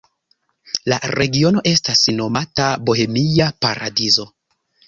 La 0.93 0.97
regiono 1.19 1.61
estas 1.73 2.01
nomata 2.21 2.73
Bohemia 2.89 3.51
Paradizo. 3.67 4.31